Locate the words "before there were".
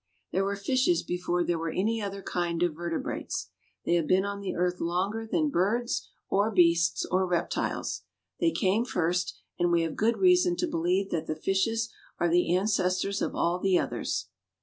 1.03-1.69